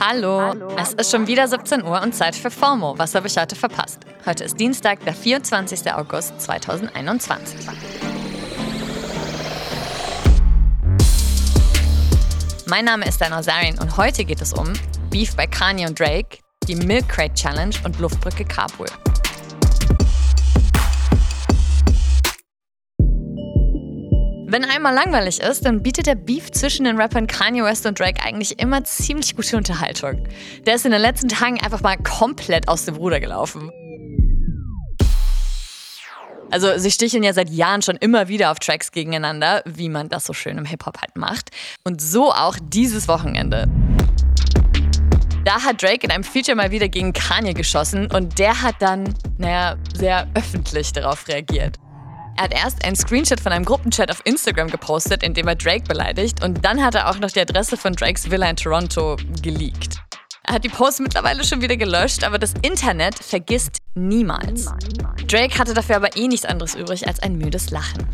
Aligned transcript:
Hallo. 0.00 0.40
Hallo. 0.40 0.68
Es 0.76 0.92
ist 0.92 1.10
schon 1.10 1.26
wieder 1.26 1.48
17 1.48 1.82
Uhr 1.82 2.00
und 2.00 2.14
Zeit 2.14 2.36
für 2.36 2.52
FOMO. 2.52 2.96
Was 2.98 3.16
habe 3.16 3.26
ich 3.26 3.36
heute 3.36 3.56
verpasst? 3.56 3.98
Heute 4.24 4.44
ist 4.44 4.58
Dienstag, 4.60 5.04
der 5.04 5.12
24. 5.12 5.92
August 5.92 6.40
2021. 6.40 7.66
Mein 12.66 12.84
Name 12.84 13.08
ist 13.08 13.20
Dana 13.20 13.42
Zarin 13.42 13.76
und 13.80 13.96
heute 13.96 14.24
geht 14.24 14.40
es 14.40 14.52
um 14.52 14.72
Beef 15.10 15.34
bei 15.34 15.48
Kanye 15.48 15.86
und 15.86 15.98
Drake, 15.98 16.38
die 16.68 16.76
Milk 16.76 17.08
Crate 17.08 17.34
Challenge 17.34 17.74
und 17.84 17.98
Luftbrücke 17.98 18.44
Kabul. 18.44 18.86
Wenn 24.50 24.64
einmal 24.64 24.94
langweilig 24.94 25.40
ist, 25.40 25.66
dann 25.66 25.82
bietet 25.82 26.06
der 26.06 26.14
Beef 26.14 26.50
zwischen 26.50 26.84
den 26.84 26.98
Rappern 26.98 27.26
Kanye 27.26 27.62
West 27.64 27.84
und 27.84 28.00
Drake 28.00 28.22
eigentlich 28.24 28.58
immer 28.58 28.82
ziemlich 28.82 29.36
gute 29.36 29.58
Unterhaltung. 29.58 30.26
Der 30.64 30.76
ist 30.76 30.86
in 30.86 30.90
den 30.90 31.02
letzten 31.02 31.28
Tagen 31.28 31.60
einfach 31.60 31.82
mal 31.82 31.98
komplett 31.98 32.66
aus 32.66 32.86
dem 32.86 32.96
Ruder 32.96 33.20
gelaufen. 33.20 33.70
Also 36.50 36.78
sie 36.78 36.90
sticheln 36.90 37.22
ja 37.22 37.34
seit 37.34 37.50
Jahren 37.50 37.82
schon 37.82 37.96
immer 37.96 38.28
wieder 38.28 38.50
auf 38.50 38.58
Tracks 38.58 38.90
gegeneinander, 38.90 39.62
wie 39.66 39.90
man 39.90 40.08
das 40.08 40.24
so 40.24 40.32
schön 40.32 40.56
im 40.56 40.64
Hip-Hop 40.64 40.98
halt 40.98 41.14
macht. 41.14 41.50
Und 41.84 42.00
so 42.00 42.32
auch 42.32 42.56
dieses 42.58 43.06
Wochenende. 43.06 43.66
Da 45.44 45.62
hat 45.62 45.82
Drake 45.82 46.06
in 46.06 46.10
einem 46.10 46.24
Feature 46.24 46.56
mal 46.56 46.70
wieder 46.70 46.88
gegen 46.88 47.12
Kanye 47.12 47.52
geschossen 47.52 48.10
und 48.10 48.38
der 48.38 48.62
hat 48.62 48.76
dann, 48.78 49.12
naja, 49.36 49.76
sehr 49.94 50.26
öffentlich 50.32 50.94
darauf 50.94 51.28
reagiert. 51.28 51.78
Er 52.38 52.44
hat 52.44 52.54
erst 52.54 52.84
einen 52.84 52.94
Screenshot 52.94 53.40
von 53.40 53.50
einem 53.50 53.64
Gruppenchat 53.64 54.12
auf 54.12 54.20
Instagram 54.22 54.68
gepostet, 54.68 55.24
in 55.24 55.34
dem 55.34 55.48
er 55.48 55.56
Drake 55.56 55.82
beleidigt 55.88 56.44
und 56.44 56.64
dann 56.64 56.80
hat 56.84 56.94
er 56.94 57.10
auch 57.10 57.18
noch 57.18 57.32
die 57.32 57.40
Adresse 57.40 57.76
von 57.76 57.94
Drakes 57.94 58.30
Villa 58.30 58.48
in 58.48 58.54
Toronto 58.54 59.16
geleakt. 59.42 59.96
Er 60.44 60.54
hat 60.54 60.62
die 60.62 60.68
Post 60.68 61.00
mittlerweile 61.00 61.42
schon 61.42 61.62
wieder 61.62 61.76
gelöscht, 61.76 62.22
aber 62.22 62.38
das 62.38 62.54
Internet 62.62 63.18
vergisst 63.18 63.78
niemals. 63.94 64.66
Drake 65.26 65.58
hatte 65.58 65.74
dafür 65.74 65.96
aber 65.96 66.16
eh 66.16 66.28
nichts 66.28 66.46
anderes 66.46 66.76
übrig 66.76 67.08
als 67.08 67.18
ein 67.18 67.36
müdes 67.36 67.70
Lachen. 67.70 68.06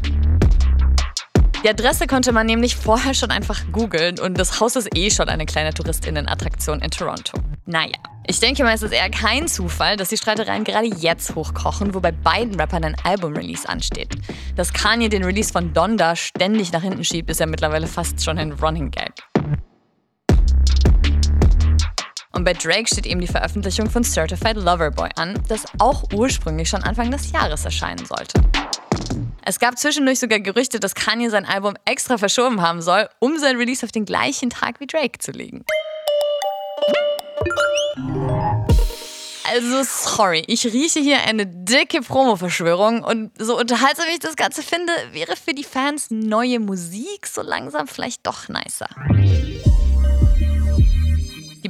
Die 1.65 1.71
Adresse 1.71 2.07
konnte 2.07 2.31
man 2.33 2.45
nämlich 2.45 2.77
vorher 2.77 3.15
schon 3.15 3.31
einfach 3.31 3.63
googeln 3.73 4.19
und 4.19 4.37
das 4.37 4.61
Haus 4.61 4.77
ist 4.77 4.95
eh 4.95 5.11
schon 5.11 5.31
eine 5.31 5.47
kleine 5.47 5.73
Touristeninnenattraktion 5.73 6.83
in 6.83 6.91
Toronto. 6.91 7.39
Naja, 7.65 7.97
ich 8.27 8.39
denke 8.39 8.65
mal, 8.65 8.75
es 8.75 8.83
ist 8.83 8.93
eher 8.93 9.09
kein 9.09 9.49
Zufall, 9.49 9.97
dass 9.97 10.11
die 10.11 10.19
Streitereien 10.19 10.65
gerade 10.65 10.89
jetzt 10.89 11.35
hochkochen, 11.35 11.95
wo 11.95 12.01
bei 12.01 12.13
beiden 12.13 12.61
Rappern 12.61 12.85
ein 12.85 12.97
Album-Release 13.03 13.67
ansteht. 13.67 14.15
Dass 14.57 14.75
Kanye 14.75 15.09
den 15.09 15.25
Release 15.25 15.51
von 15.51 15.73
Donda 15.73 16.15
ständig 16.17 16.71
nach 16.71 16.83
hinten 16.83 17.03
schiebt, 17.03 17.31
ist 17.31 17.41
ja 17.41 17.47
mittlerweile 17.47 17.87
fast 17.87 18.23
schon 18.23 18.37
ein 18.37 18.53
Running 18.53 18.91
Gag. 18.91 19.15
Und 22.33 22.45
bei 22.45 22.53
Drake 22.53 22.89
steht 22.89 23.07
eben 23.07 23.23
die 23.23 23.27
Veröffentlichung 23.27 23.89
von 23.89 24.05
Certified 24.05 24.57
Lover 24.57 24.91
Boy 24.91 25.09
an, 25.17 25.41
das 25.49 25.65
auch 25.79 26.03
ursprünglich 26.13 26.69
schon 26.69 26.83
Anfang 26.83 27.11
des 27.11 27.33
Jahres 27.33 27.65
erscheinen 27.65 28.05
sollte. 28.05 28.43
Es 29.47 29.59
gab 29.59 29.79
zwischendurch 29.79 30.21
sogar 30.21 30.41
Gerüchte, 30.41 30.81
dass 30.81 30.95
Kanye 30.95 31.29
sein 31.29 31.45
Album 31.45 31.75
extra 31.85 32.17
verschoben 32.17 32.63
haben 32.63 32.81
soll, 32.81 33.11
um 33.19 33.39
sein 33.39 33.57
Release 33.57 33.85
auf 33.85 33.93
den 33.93 34.07
gleichen 34.07 34.49
Tag 34.49 34.81
wie 34.81 34.87
Drake 34.87 35.19
zu 35.19 35.33
legen. 35.33 35.67
Also 39.47 39.83
sorry, 39.83 40.43
ich 40.47 40.65
rieche 40.65 41.01
hier 41.01 41.21
eine 41.25 41.47
dicke 41.47 42.01
Promo-Verschwörung 42.01 43.05
und 43.05 43.33
so 43.39 43.59
unterhaltsam 43.59 44.07
ich 44.11 44.19
das 44.19 44.37
Ganze 44.37 44.63
finde, 44.63 44.93
wäre 45.13 45.37
für 45.37 45.53
die 45.53 45.63
Fans 45.63 46.07
neue 46.11 46.59
Musik 46.59 47.27
so 47.27 47.43
langsam 47.43 47.87
vielleicht 47.87 48.27
doch 48.27 48.49
nicer. 48.49 48.89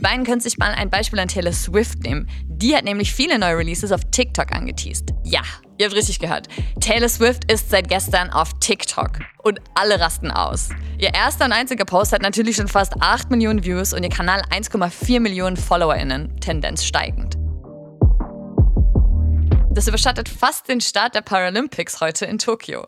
Beiden 0.05 0.27
können 0.27 0.43
sich 0.43 0.59
mal 0.59 0.73
ein 0.73 0.91
Beispiel 0.91 1.19
an 1.19 1.29
Taylor 1.29 1.55
Swift 1.55 2.03
nehmen. 2.03 2.29
Die 2.47 2.77
hat 2.77 2.85
nämlich 2.85 3.15
viele 3.15 3.39
neue 3.39 3.57
Releases 3.57 3.91
auf 3.91 4.03
TikTok 4.11 4.53
angeteased. 4.53 5.15
Ja, 5.25 5.41
ihr 5.79 5.87
habt 5.87 5.97
richtig 5.97 6.19
gehört. 6.19 6.47
Taylor 6.79 7.09
Swift 7.09 7.51
ist 7.51 7.71
seit 7.71 7.89
gestern 7.89 8.29
auf 8.29 8.53
TikTok. 8.61 9.21
Und 9.39 9.61
alle 9.75 9.99
rasten 9.99 10.31
aus. 10.31 10.69
Ihr 10.99 11.15
erster 11.15 11.47
und 11.47 11.53
einziger 11.53 11.87
Post 11.87 12.13
hat 12.13 12.21
natürlich 12.21 12.57
schon 12.57 12.69
fast 12.69 12.93
8 13.01 13.31
Millionen 13.31 13.65
Views 13.65 13.95
und 13.95 14.03
ihr 14.03 14.11
Kanal 14.11 14.43
1,4 14.51 15.21
Millionen 15.21 15.57
FollowerInnen, 15.57 16.39
Tendenz 16.39 16.85
steigend. 16.85 17.39
Das 19.71 19.89
überschattet 19.89 20.29
fast 20.29 20.69
den 20.69 20.83
Start 20.83 21.15
der 21.15 21.23
Paralympics 21.23 22.03
heute 22.03 22.27
in 22.27 22.37
Tokio. 22.37 22.85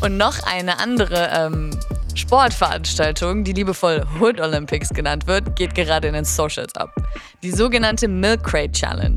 Und 0.00 0.16
noch 0.16 0.44
eine 0.44 0.78
andere 0.78 1.28
ähm, 1.34 1.70
Sportveranstaltung, 2.20 3.44
die 3.44 3.52
liebevoll 3.52 4.04
Hood 4.20 4.40
Olympics 4.40 4.90
genannt 4.90 5.26
wird, 5.26 5.56
geht 5.56 5.74
gerade 5.74 6.08
in 6.08 6.14
den 6.14 6.24
Socials 6.24 6.74
ab. 6.76 6.94
Die 7.42 7.50
sogenannte 7.50 8.08
Milk 8.08 8.44
Crate 8.44 8.72
Challenge. 8.72 9.16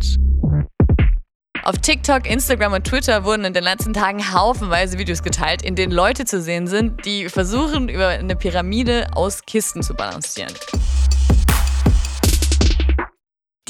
Auf 1.63 1.77
TikTok, 1.77 2.29
Instagram 2.29 2.73
und 2.73 2.85
Twitter 2.85 3.23
wurden 3.23 3.45
in 3.45 3.53
den 3.53 3.63
letzten 3.63 3.93
Tagen 3.93 4.33
haufenweise 4.33 4.97
Videos 4.97 5.21
geteilt, 5.23 5.61
in 5.61 5.75
denen 5.75 5.93
Leute 5.93 6.25
zu 6.25 6.41
sehen 6.41 6.67
sind, 6.67 7.05
die 7.05 7.29
versuchen, 7.29 7.87
über 7.89 8.07
eine 8.07 8.35
Pyramide 8.35 9.07
aus 9.13 9.45
Kisten 9.45 9.83
zu 9.83 9.93
balancieren. 9.93 10.53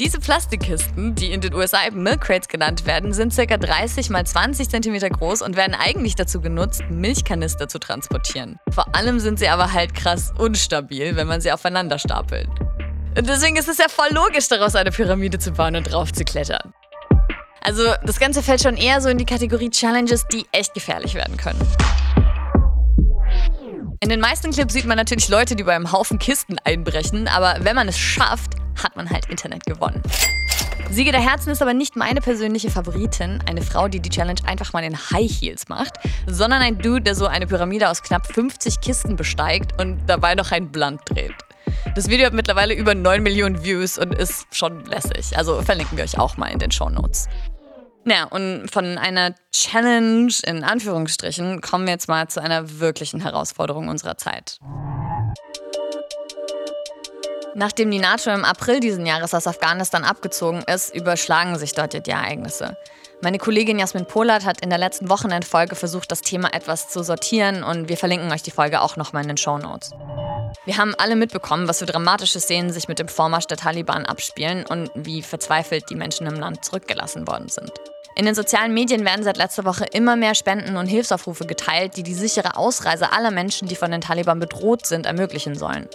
Diese 0.00 0.18
Plastikkisten, 0.18 1.14
die 1.14 1.30
in 1.30 1.40
den 1.40 1.54
USA 1.54 1.86
eben 1.86 2.02
Milk 2.02 2.22
Crates 2.22 2.48
genannt 2.48 2.84
werden, 2.84 3.12
sind 3.12 3.32
ca. 3.32 3.56
30 3.56 4.10
x 4.10 4.32
20 4.32 4.68
cm 4.68 4.98
groß 5.12 5.40
und 5.40 5.54
werden 5.54 5.76
eigentlich 5.78 6.16
dazu 6.16 6.40
genutzt, 6.40 6.82
Milchkanister 6.90 7.68
zu 7.68 7.78
transportieren. 7.78 8.58
Vor 8.72 8.92
allem 8.92 9.20
sind 9.20 9.38
sie 9.38 9.46
aber 9.46 9.72
halt 9.72 9.94
krass 9.94 10.32
unstabil, 10.36 11.14
wenn 11.14 11.28
man 11.28 11.40
sie 11.40 11.52
aufeinander 11.52 12.00
stapelt. 12.00 12.48
Und 13.16 13.28
deswegen 13.28 13.54
ist 13.54 13.68
es 13.68 13.78
ja 13.78 13.86
voll 13.88 14.08
logisch, 14.10 14.48
daraus 14.48 14.74
eine 14.74 14.90
Pyramide 14.90 15.38
zu 15.38 15.52
bauen 15.52 15.76
und 15.76 15.84
drauf 15.84 16.12
zu 16.12 16.24
klettern. 16.24 16.72
Also 17.60 17.84
das 18.02 18.18
Ganze 18.18 18.42
fällt 18.42 18.62
schon 18.62 18.76
eher 18.76 19.00
so 19.00 19.08
in 19.08 19.18
die 19.18 19.26
Kategorie 19.26 19.70
Challenges, 19.70 20.26
die 20.26 20.44
echt 20.50 20.74
gefährlich 20.74 21.14
werden 21.14 21.36
können. 21.36 21.60
In 24.00 24.08
den 24.08 24.18
meisten 24.18 24.50
Clips 24.50 24.74
sieht 24.74 24.86
man 24.86 24.96
natürlich 24.96 25.28
Leute, 25.28 25.54
die 25.54 25.62
bei 25.62 25.76
einem 25.76 25.92
Haufen 25.92 26.18
Kisten 26.18 26.56
einbrechen, 26.64 27.28
aber 27.28 27.58
wenn 27.60 27.76
man 27.76 27.86
es 27.86 27.96
schafft, 27.96 28.56
hat 28.82 28.96
man 28.96 29.08
halt 29.10 29.26
Internet 29.26 29.64
gewonnen. 29.66 30.02
Siege 30.90 31.12
der 31.12 31.20
Herzen 31.20 31.50
ist 31.50 31.62
aber 31.62 31.74
nicht 31.74 31.96
meine 31.96 32.20
persönliche 32.20 32.70
Favoritin, 32.70 33.42
eine 33.48 33.62
Frau, 33.62 33.88
die 33.88 34.00
die 34.00 34.10
Challenge 34.10 34.40
einfach 34.46 34.72
mal 34.72 34.84
in 34.84 34.96
High 35.10 35.30
Heels 35.30 35.68
macht, 35.68 35.94
sondern 36.26 36.62
ein 36.62 36.78
Dude, 36.78 37.02
der 37.02 37.14
so 37.14 37.26
eine 37.26 37.46
Pyramide 37.46 37.88
aus 37.88 38.02
knapp 38.02 38.26
50 38.26 38.80
Kisten 38.80 39.16
besteigt 39.16 39.80
und 39.80 39.98
dabei 40.06 40.34
noch 40.34 40.52
ein 40.52 40.70
Blunt 40.70 41.00
dreht. 41.06 41.34
Das 41.94 42.08
Video 42.08 42.26
hat 42.26 42.32
mittlerweile 42.32 42.74
über 42.74 42.94
9 42.94 43.22
Millionen 43.22 43.64
Views 43.64 43.98
und 43.98 44.14
ist 44.14 44.46
schon 44.52 44.84
lässig. 44.84 45.36
Also 45.36 45.62
verlinken 45.62 45.96
wir 45.96 46.04
euch 46.04 46.18
auch 46.18 46.36
mal 46.36 46.48
in 46.48 46.58
den 46.58 46.70
Show 46.70 46.88
Notes. 46.88 47.28
Ja, 48.06 48.24
und 48.24 48.68
von 48.70 48.98
einer 48.98 49.34
Challenge 49.50 50.32
in 50.44 50.62
Anführungsstrichen 50.62 51.60
kommen 51.62 51.86
wir 51.86 51.92
jetzt 51.92 52.08
mal 52.08 52.28
zu 52.28 52.42
einer 52.42 52.78
wirklichen 52.78 53.20
Herausforderung 53.20 53.88
unserer 53.88 54.18
Zeit. 54.18 54.58
Nachdem 57.56 57.90
die 57.90 58.00
NATO 58.00 58.30
im 58.30 58.44
April 58.44 58.80
diesen 58.80 59.06
Jahres 59.06 59.32
aus 59.32 59.46
Afghanistan 59.46 60.04
abgezogen 60.04 60.62
ist, 60.62 60.94
überschlagen 60.94 61.56
sich 61.56 61.72
dort 61.72 61.92
die 61.92 62.10
Ereignisse. 62.10 62.76
Meine 63.22 63.38
Kollegin 63.38 63.78
Jasmin 63.78 64.06
Polat 64.06 64.44
hat 64.44 64.60
in 64.60 64.70
der 64.70 64.78
letzten 64.78 65.08
Wochenendfolge 65.08 65.76
versucht, 65.76 66.10
das 66.10 66.20
Thema 66.20 66.52
etwas 66.52 66.88
zu 66.88 67.02
sortieren 67.04 67.62
und 67.62 67.88
wir 67.88 67.96
verlinken 67.96 68.30
euch 68.32 68.42
die 68.42 68.50
Folge 68.50 68.80
auch 68.80 68.96
nochmal 68.96 69.22
in 69.22 69.28
den 69.28 69.36
Show 69.36 69.56
Notes. 69.56 69.92
Wir 70.64 70.76
haben 70.76 70.94
alle 70.98 71.16
mitbekommen, 71.16 71.68
was 71.68 71.78
für 71.78 71.86
dramatische 71.86 72.40
Szenen 72.40 72.72
sich 72.72 72.88
mit 72.88 72.98
dem 72.98 73.08
Vormarsch 73.08 73.46
der 73.46 73.56
Taliban 73.56 74.04
abspielen 74.04 74.66
und 74.66 74.90
wie 74.94 75.22
verzweifelt 75.22 75.88
die 75.90 75.94
Menschen 75.94 76.26
im 76.26 76.34
Land 76.34 76.64
zurückgelassen 76.64 77.26
worden 77.26 77.48
sind. 77.48 77.72
In 78.16 78.26
den 78.26 78.34
sozialen 78.34 78.72
Medien 78.72 79.04
werden 79.04 79.24
seit 79.24 79.36
letzter 79.36 79.64
Woche 79.64 79.86
immer 79.92 80.14
mehr 80.14 80.36
Spenden 80.36 80.76
und 80.76 80.86
Hilfsaufrufe 80.86 81.46
geteilt, 81.46 81.96
die 81.96 82.04
die 82.04 82.14
sichere 82.14 82.56
Ausreise 82.56 83.12
aller 83.12 83.32
Menschen, 83.32 83.66
die 83.66 83.74
von 83.74 83.90
den 83.90 84.00
Taliban 84.00 84.38
bedroht 84.38 84.86
sind, 84.86 85.06
ermöglichen 85.06 85.56
sollen. 85.56 85.88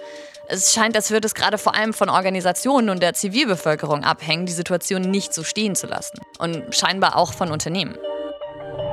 Es 0.48 0.74
scheint, 0.74 0.96
als 0.96 1.12
würde 1.12 1.28
es 1.28 1.36
gerade 1.36 1.58
vor 1.58 1.76
allem 1.76 1.94
von 1.94 2.10
Organisationen 2.10 2.90
und 2.90 3.02
der 3.02 3.14
Zivilbevölkerung 3.14 4.04
abhängen, 4.04 4.48
die 4.48 4.52
Situation 4.52 5.04
nicht 5.04 5.34
so 5.34 5.44
stehen 5.44 5.76
zu 5.76 5.88
lassen. 5.88 6.20
Und 6.40 6.76
scheinbar 6.76 7.16
auch 7.16 7.34
von 7.34 7.52
Unternehmen. 7.52 7.96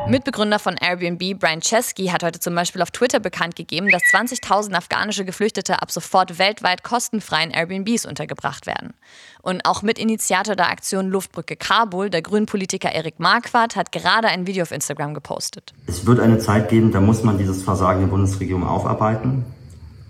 Mitbegründer 0.09 0.61
von 0.61 0.77
Airbnb, 0.77 1.37
Brian 1.41 1.61
Chesky, 1.61 2.07
hat 2.07 2.23
heute 2.23 2.39
zum 2.39 2.55
Beispiel 2.55 2.81
auf 2.81 2.93
Twitter 2.93 3.19
bekannt 3.19 3.57
gegeben, 3.57 3.89
dass 3.91 4.03
20.000 4.05 4.73
afghanische 4.73 5.25
Geflüchtete 5.25 5.83
ab 5.83 5.91
sofort 5.91 6.39
weltweit 6.39 6.85
kostenfrei 6.85 7.43
in 7.43 7.51
Airbnbs 7.51 8.07
untergebracht 8.07 8.67
werden. 8.67 8.95
Und 9.43 9.65
auch 9.65 9.83
Mitinitiator 9.83 10.55
der 10.55 10.71
Aktion 10.71 11.09
Luftbrücke 11.09 11.57
Kabul, 11.57 12.09
der 12.09 12.23
Grünpolitiker 12.23 12.93
Erik 12.93 13.19
Marquardt, 13.19 13.75
hat 13.75 13.91
gerade 13.91 14.29
ein 14.29 14.47
Video 14.47 14.63
auf 14.63 14.71
Instagram 14.71 15.13
gepostet. 15.13 15.75
Es 15.89 16.07
wird 16.07 16.21
eine 16.21 16.39
Zeit 16.39 16.69
geben, 16.69 16.93
da 16.93 17.01
muss 17.01 17.25
man 17.25 17.37
dieses 17.37 17.65
Versagen 17.65 18.03
der 18.03 18.07
Bundesregierung 18.07 18.65
aufarbeiten. 18.65 19.45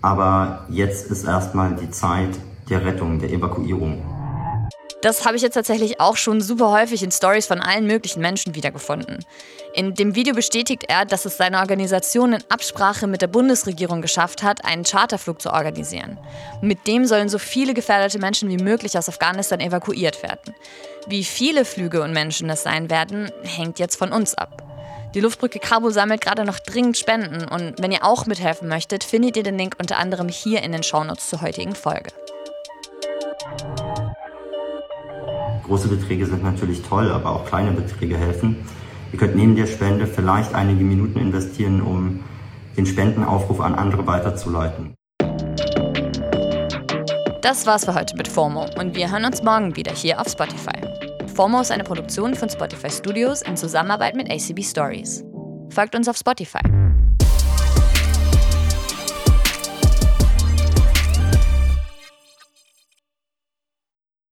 Aber 0.03 0.67
jetzt 0.69 1.09
ist 1.09 1.23
erstmal 1.23 1.75
die 1.75 1.89
Zeit 1.89 2.37
der 2.69 2.85
Rettung, 2.85 3.17
der 3.19 3.31
Evakuierung. 3.31 4.16
Das 5.01 5.25
habe 5.25 5.35
ich 5.35 5.43
jetzt 5.43 5.53
tatsächlich 5.53 5.99
auch 5.99 6.17
schon 6.17 6.41
super 6.41 6.71
häufig 6.71 7.03
in 7.03 7.11
Stories 7.11 7.45
von 7.45 7.61
allen 7.61 7.85
möglichen 7.85 8.19
Menschen 8.19 8.55
wiedergefunden. 8.55 9.23
In 9.75 9.93
dem 9.93 10.15
Video 10.15 10.33
bestätigt 10.33 10.85
er, 10.87 11.05
dass 11.05 11.25
es 11.25 11.37
seine 11.37 11.59
Organisation 11.59 12.33
in 12.33 12.43
Absprache 12.49 13.05
mit 13.05 13.21
der 13.21 13.27
Bundesregierung 13.27 14.01
geschafft 14.01 14.41
hat, 14.41 14.65
einen 14.65 14.83
Charterflug 14.83 15.39
zu 15.39 15.53
organisieren. 15.53 16.17
Mit 16.61 16.87
dem 16.87 17.05
sollen 17.05 17.29
so 17.29 17.37
viele 17.37 17.75
gefährdete 17.75 18.17
Menschen 18.17 18.49
wie 18.49 18.57
möglich 18.57 18.97
aus 18.97 19.07
Afghanistan 19.07 19.59
evakuiert 19.59 20.23
werden. 20.23 20.55
Wie 21.05 21.23
viele 21.23 21.63
Flüge 21.63 22.01
und 22.01 22.11
Menschen 22.11 22.49
es 22.49 22.63
sein 22.63 22.89
werden, 22.89 23.31
hängt 23.43 23.77
jetzt 23.77 23.97
von 23.97 24.11
uns 24.11 24.33
ab. 24.33 24.63
Die 25.13 25.19
Luftbrücke 25.19 25.59
Kabul 25.59 25.93
sammelt 25.93 26.21
gerade 26.21 26.43
noch 26.43 26.59
dringend 26.59 26.97
Spenden 26.97 27.47
und 27.47 27.75
wenn 27.81 27.91
ihr 27.91 28.03
auch 28.03 28.25
mithelfen 28.25 28.67
möchtet, 28.67 29.03
findet 29.03 29.37
ihr 29.37 29.43
den 29.43 29.57
Link 29.57 29.75
unter 29.79 29.99
anderem 29.99 30.27
hier 30.27 30.63
in 30.63 30.71
den 30.71 30.83
Shownotes 30.83 31.29
zur 31.29 31.41
heutigen 31.41 31.75
Folge. 31.75 32.11
Große 35.67 35.89
Beträge 35.89 36.25
sind 36.25 36.43
natürlich 36.43 36.81
toll, 36.81 37.11
aber 37.11 37.31
auch 37.31 37.45
kleine 37.45 37.71
Beträge 37.71 38.17
helfen. 38.17 38.55
Ihr 39.11 39.19
könnt 39.19 39.35
neben 39.35 39.55
der 39.55 39.67
Spende 39.67 40.07
vielleicht 40.07 40.55
einige 40.55 40.83
Minuten 40.83 41.19
investieren, 41.19 41.81
um 41.81 42.23
den 42.77 42.85
Spendenaufruf 42.85 43.59
an 43.59 43.75
andere 43.75 44.07
weiterzuleiten. 44.07 44.93
Das 47.41 47.65
war's 47.65 47.85
für 47.85 47.95
heute 47.95 48.15
mit 48.15 48.27
FOMO 48.27 48.65
und 48.79 48.95
wir 48.95 49.11
hören 49.11 49.25
uns 49.25 49.43
morgen 49.43 49.75
wieder 49.75 49.91
hier 49.91 50.19
auf 50.19 50.27
Spotify. 50.29 50.81
FOMO 51.35 51.61
ist 51.61 51.71
eine 51.71 51.83
Produktion 51.83 52.33
von 52.33 52.49
Spotify 52.49 52.89
Studios 52.89 53.41
in 53.41 53.57
Zusammenarbeit 53.57 54.15
mit 54.15 54.29
ACB 54.31 54.63
Stories. 54.63 55.23
Folgt 55.69 55.95
uns 55.95 56.07
auf 56.07 56.17
Spotify. 56.17 56.86